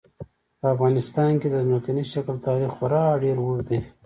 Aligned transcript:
په 0.59 0.65
افغانستان 0.75 1.31
کې 1.41 1.47
د 1.51 1.55
ځمکني 1.67 2.03
شکل 2.13 2.35
تاریخ 2.47 2.71
خورا 2.77 3.05
ډېر 3.23 3.35
اوږد 3.39 3.63
دی. 3.69 3.79